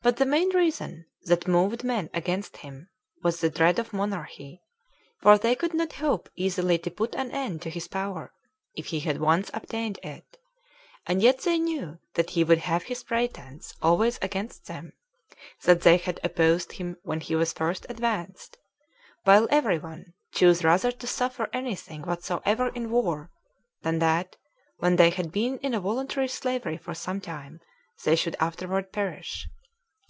[0.00, 2.88] But the main reason that moved men against him
[3.24, 4.62] was the dread of monarchy,
[5.22, 8.32] for they could not hope easily to put an end to his power,
[8.76, 10.38] if he had once obtained it;
[11.04, 14.92] and yet they knew that he would have this pretense always against them,
[15.64, 18.56] that they had opposed him when he was first advanced;
[19.24, 23.32] while every one chose rather to suffer any thing whatsoever in war,
[23.82, 24.36] than that,
[24.76, 27.60] when they had been in a voluntary slavery for some time,
[28.04, 29.48] they should afterward perish.